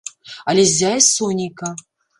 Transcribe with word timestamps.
Але 0.49 0.63
ззяе 0.69 0.99
сонейка. 1.11 1.69